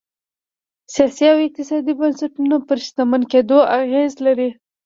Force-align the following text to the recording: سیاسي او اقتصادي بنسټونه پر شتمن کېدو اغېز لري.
سیاسي 0.93 1.25
او 1.31 1.37
اقتصادي 1.47 1.93
بنسټونه 1.99 2.55
پر 2.67 2.77
شتمن 2.85 3.21
کېدو 3.31 3.57
اغېز 3.79 4.13
لري. 4.25 4.49